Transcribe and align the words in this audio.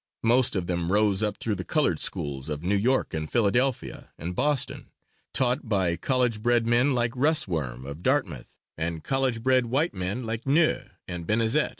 Most 0.23 0.55
of 0.55 0.65
them 0.65 0.91
rose 0.91 1.21
up 1.21 1.37
through 1.37 1.53
the 1.53 1.63
colored 1.63 1.99
schools 1.99 2.49
of 2.49 2.63
New 2.63 2.75
York 2.75 3.13
and 3.13 3.31
Philadelphia 3.31 4.11
and 4.17 4.35
Boston, 4.35 4.89
taught 5.31 5.69
by 5.69 5.95
college 5.95 6.41
bred 6.41 6.65
men 6.65 6.95
like 6.95 7.11
Russworm, 7.11 7.85
of 7.85 8.01
Dartmouth, 8.01 8.57
and 8.75 9.03
college 9.03 9.43
bred 9.43 9.67
white 9.67 9.93
men 9.93 10.25
like 10.25 10.47
Neau 10.47 10.85
and 11.07 11.27
Benezet. 11.27 11.69